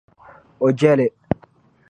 O 0.65 0.71
je 0.83 0.95
li. 1.01 1.07